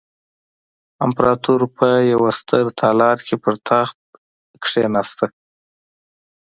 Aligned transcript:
امپراتور 1.05 1.61
په 1.75 1.87
یوه 2.13 2.29
ستر 2.39 2.65
تالار 2.79 3.17
کې 3.27 3.35
پر 3.43 3.55
تخت 3.67 3.97
کېناسته. 4.63 5.25